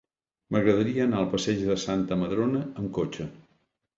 M'agradaria 0.53 1.03
anar 1.09 1.19
al 1.23 1.27
passeig 1.33 1.59
de 1.67 1.77
Santa 1.83 2.19
Madrona 2.21 2.61
amb 2.83 2.91
cotxe. 2.99 3.27